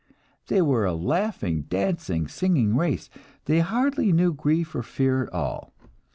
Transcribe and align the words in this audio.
They 0.47 0.63
were 0.63 0.83
a 0.85 0.95
laughing, 0.95 1.61
dancing, 1.69 2.27
singing 2.27 2.75
race. 2.75 3.07
They 3.45 3.59
hardly 3.59 4.11
knew 4.11 4.33
grief 4.33 4.73
or 4.73 4.81
fear 4.81 5.25
at 5.25 5.29
all. 5.31 5.73